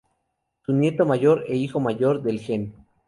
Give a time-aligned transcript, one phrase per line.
[0.65, 2.73] Su nieto mayor e hijo mayor del Gen.